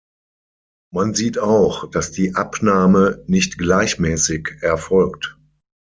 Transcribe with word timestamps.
Man 0.91 1.13
sieht 1.13 1.37
auch, 1.37 1.87
dass 1.87 2.09
die 2.11 2.33
Abnahme 2.33 3.23
nicht 3.27 3.59
gleichmäßig 3.59 4.49
erfolgt. 4.61 5.37